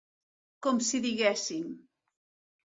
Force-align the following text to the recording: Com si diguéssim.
Com 0.67 0.79
si 0.87 1.01
diguéssim. 1.03 1.69